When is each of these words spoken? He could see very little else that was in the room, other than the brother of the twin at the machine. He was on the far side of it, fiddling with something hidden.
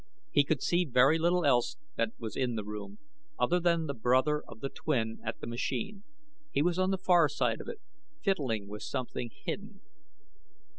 He 0.31 0.43
could 0.43 0.63
see 0.63 0.83
very 0.83 1.19
little 1.19 1.45
else 1.45 1.77
that 1.95 2.09
was 2.17 2.35
in 2.35 2.55
the 2.55 2.63
room, 2.63 2.97
other 3.37 3.59
than 3.59 3.85
the 3.85 3.93
brother 3.93 4.41
of 4.47 4.59
the 4.59 4.69
twin 4.69 5.19
at 5.23 5.39
the 5.41 5.45
machine. 5.45 6.03
He 6.49 6.63
was 6.63 6.79
on 6.79 6.89
the 6.89 6.97
far 6.97 7.29
side 7.29 7.61
of 7.61 7.67
it, 7.67 7.79
fiddling 8.19 8.67
with 8.67 8.81
something 8.81 9.29
hidden. 9.43 9.81